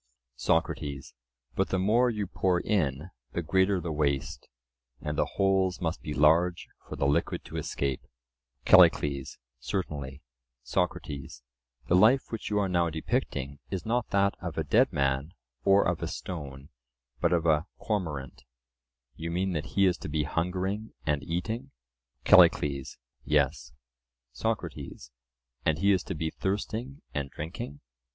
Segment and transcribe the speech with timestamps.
[0.37, 1.13] SOCRATES:
[1.53, 4.47] But the more you pour in, the greater the waste;
[4.99, 8.01] and the holes must be large for the liquid to escape.
[8.65, 10.23] CALLICLES: Certainly.
[10.63, 11.43] SOCRATES:
[11.87, 15.33] The life which you are now depicting is not that of a dead man,
[15.63, 16.69] or of a stone,
[17.19, 18.41] but of a cormorant;
[19.15, 21.69] you mean that he is to be hungering and eating?
[22.23, 23.71] CALLICLES: Yes.
[24.31, 25.11] SOCRATES:
[25.63, 27.81] And he is to be thirsting and drinking?